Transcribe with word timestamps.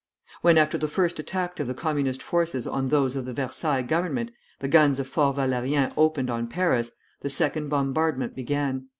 When, 0.41 0.57
after 0.57 0.79
the 0.79 0.87
first 0.87 1.19
attack 1.19 1.59
of 1.59 1.67
the 1.67 1.75
Communist 1.75 2.23
forces 2.23 2.65
on 2.65 2.87
those 2.87 3.15
of 3.15 3.25
the 3.25 3.33
Versailles 3.33 3.83
Government, 3.83 4.31
the 4.57 4.67
guns 4.67 4.99
of 4.99 5.07
Fort 5.07 5.35
Valérien 5.37 5.93
opened 5.95 6.31
on 6.31 6.47
Paris, 6.47 6.93
the 7.19 7.29
second 7.29 7.69
bombardment 7.69 8.33
began. 8.33 8.87